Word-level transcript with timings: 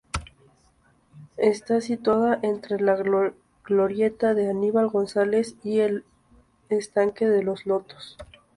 Está 1.37 1.79
situada 1.79 2.39
entre 2.41 2.79
la 2.79 2.95
Glorieta 3.63 4.33
de 4.33 4.49
Aníbal 4.49 4.87
González 4.87 5.57
y 5.63 5.81
el 5.81 6.05
Estanque 6.69 7.27
de 7.27 7.43
los 7.43 7.67
Lotos. 7.67 8.17